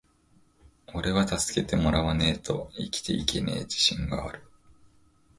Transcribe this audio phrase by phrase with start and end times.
[0.97, 4.39] ｢おれは助けてもらわねェと生きていけねェ自信がある!!!｣